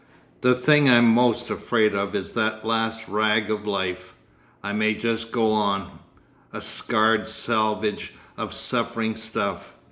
[0.41, 4.15] The thing I am most afraid of is that last rag of life.
[4.63, 9.73] I may just go on—a scarred salvage of suffering stuff.